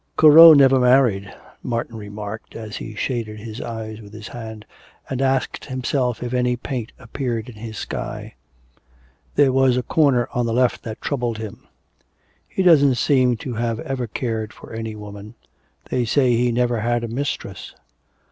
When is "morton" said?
1.61-1.95